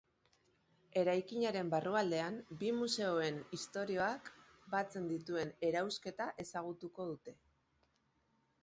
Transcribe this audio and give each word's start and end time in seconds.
Eraikinaren 1.01 1.69
barrualdean, 1.73 2.39
bi 2.63 2.71
museoen 2.79 3.37
istorioak 3.59 4.33
batzen 4.75 5.07
dituen 5.15 5.53
erausketa 5.71 6.33
ezagutuko 6.47 7.09
dute. 7.13 7.39